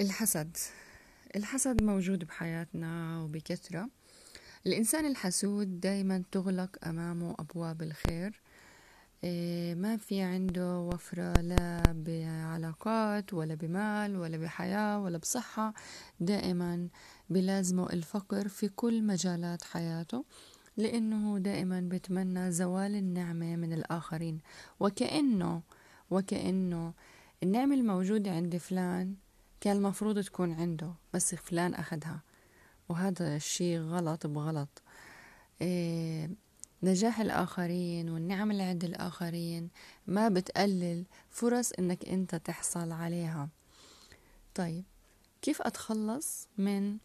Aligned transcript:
الحسد. 0.00 0.56
الحسد 1.36 1.82
موجود 1.82 2.24
بحياتنا 2.24 3.20
وبكثرة. 3.22 3.88
الإنسان 4.66 5.06
الحسود 5.06 5.80
دايما 5.80 6.22
تغلق 6.32 6.84
أمامه 6.86 7.34
أبواب 7.38 7.82
الخير. 7.82 8.40
إيه، 9.24 9.74
ما 9.74 9.96
في 9.96 10.20
عنده 10.20 10.78
وفرة 10.78 11.40
لا 11.40 11.82
بعلاقات 11.92 13.34
ولا 13.34 13.54
بمال 13.54 14.16
ولا 14.16 14.36
بحياة 14.36 14.98
ولا 14.98 15.18
بصحة. 15.18 15.74
دائما 16.20 16.88
بلازمه 17.30 17.90
الفقر 17.92 18.48
في 18.48 18.68
كل 18.68 19.02
مجالات 19.02 19.64
حياته 19.64 20.24
لأنه 20.76 21.38
دائما 21.38 21.80
بتمنى 21.80 22.52
زوال 22.52 22.94
النعمة 22.94 23.56
من 23.56 23.72
الآخرين. 23.72 24.40
وكأنه 24.80 25.62
وكأنه 26.10 26.92
النعمة 27.42 27.74
الموجودة 27.74 28.30
عند 28.30 28.56
فلان 28.56 29.14
كان 29.60 29.76
المفروض 29.76 30.18
تكون 30.20 30.52
عنده 30.52 30.92
بس 31.14 31.34
فلان 31.34 31.74
أخدها 31.74 32.20
وهذا 32.88 33.36
الشيء 33.36 33.80
غلط 33.80 34.26
بغلط. 34.26 34.82
إيه 35.60 36.30
نجاح 36.82 37.20
الآخرين 37.20 38.10
والنعم 38.10 38.50
اللي 38.50 38.62
عند 38.62 38.84
الآخرين 38.84 39.68
ما 40.06 40.28
بتقلل 40.28 41.04
فرص 41.30 41.72
إنك 41.72 42.08
أنت 42.08 42.34
تحصل 42.34 42.92
عليها. 42.92 43.48
طيب 44.54 44.84
كيف 45.42 45.62
أتخلص 45.62 46.48
من 46.58 46.96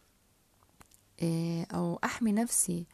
إيه 1.22 1.66
أو 1.74 1.98
أحمي 2.04 2.32
نفسي 2.32 2.84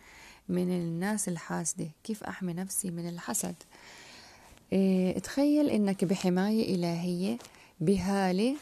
من 0.48 0.70
الناس 0.70 1.28
الحاسدة؟ 1.28 1.90
كيف 2.04 2.24
أحمي 2.24 2.52
نفسي 2.52 2.90
من 2.90 3.08
الحسد؟ 3.08 3.54
إيه 4.72 5.18
تخيل 5.18 5.68
إنك 5.70 6.04
بحماية 6.04 6.74
إلهية 6.74 7.38
بهالة 7.80 8.56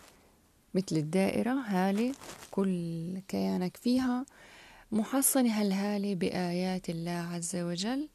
مثل 0.77 0.97
الدائرة 0.97 1.51
هالة 1.51 2.15
كل 2.51 3.19
كيانك 3.29 3.77
فيها. 3.77 4.27
محصنة 4.93 5.61
هالهالة 5.61 6.15
بآيات 6.15 6.91
الله 6.91 7.11
عز 7.11 7.57
وجل. 7.57 8.09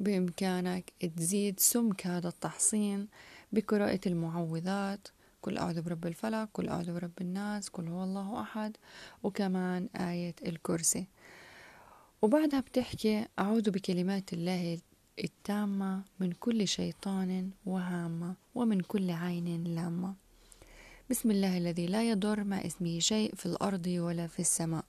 بإمكانك 0.00 0.92
تزيد 1.16 1.60
سمك 1.60 2.06
هذا 2.06 2.28
التحصين 2.28 3.08
بقراءة 3.52 4.00
المعوذات. 4.06 5.08
كل 5.40 5.58
أعوذ 5.58 5.82
برب 5.82 6.06
الفلق 6.06 6.48
كل 6.52 6.68
أعوذ 6.68 6.92
برب 6.92 7.20
الناس 7.20 7.70
كل 7.70 7.88
هو 7.88 8.04
الله 8.04 8.42
أحد. 8.42 8.76
وكمان 9.22 9.88
آية 9.96 10.34
الكرسي. 10.46 11.06
وبعدها 12.22 12.60
بتحكي 12.60 13.26
أعوذ 13.38 13.70
بكلمات 13.70 14.32
الله 14.32 14.78
التامة 15.24 16.02
من 16.20 16.32
كل 16.32 16.68
شيطان 16.68 17.50
وهامة 17.66 18.34
ومن 18.54 18.80
كل 18.80 19.10
عين 19.10 19.64
لامة. 19.64 20.14
بسم 21.10 21.30
الله 21.30 21.58
الذي 21.58 21.86
لا 21.86 22.10
يضر 22.10 22.44
مع 22.44 22.56
اسمه 22.56 22.98
شيء 22.98 23.34
في 23.34 23.46
الأرض 23.46 23.86
ولا 23.86 24.26
في 24.26 24.40
السماء. 24.40 24.84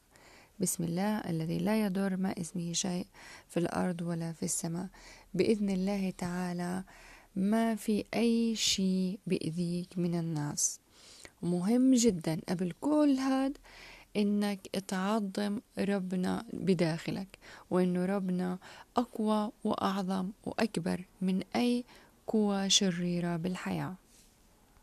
بسم 0.59 0.83
الله 0.83 1.17
الذي 1.17 1.57
لا 1.57 1.85
يضر 1.85 2.17
مع 2.17 2.31
اسمه 2.37 2.73
شيء 2.73 3.07
في 3.49 3.57
الأرض 3.57 4.01
ولا 4.01 4.33
في 4.33 4.43
السماء. 4.43 4.87
بإذن 5.33 5.69
الله 5.69 6.09
تعالى 6.17 6.83
ما 7.35 7.75
في 7.75 8.05
أي 8.13 8.55
شيء 8.55 9.19
بإذيك 9.27 9.97
من 9.97 10.19
الناس. 10.19 10.79
مهم 11.41 11.93
جدا 11.93 12.39
قبل 12.49 12.73
كل 12.81 13.15
هاد 13.19 13.57
إنك 14.17 14.67
تعظم 14.87 15.59
ربنا 15.79 16.45
بداخلك 16.53 17.39
وإنه 17.71 18.05
ربنا 18.05 18.57
أقوى 18.97 19.51
وأعظم 19.63 20.29
وأكبر 20.45 21.05
من 21.21 21.43
أي 21.55 21.83
قوى 22.27 22.69
شريرة 22.69 23.37
بالحياة. 23.37 24.02